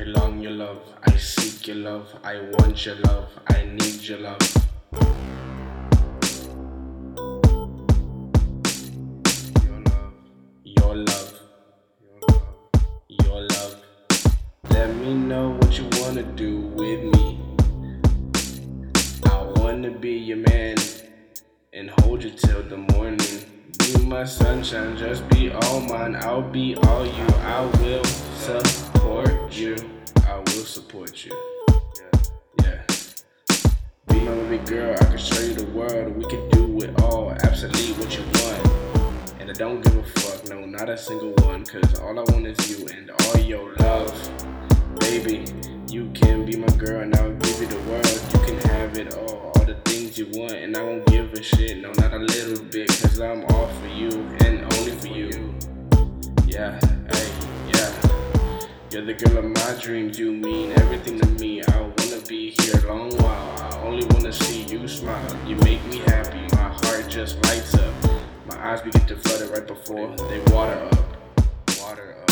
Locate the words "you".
15.76-15.86, 22.24-22.30, 27.04-27.26, 29.60-29.76, 31.26-31.32, 35.40-35.52, 38.16-38.24, 42.70-42.86, 45.88-46.10, 47.60-47.66, 48.32-48.40, 50.16-50.26, 53.88-54.08, 55.08-55.54, 60.18-60.32, 64.64-64.88, 65.46-65.54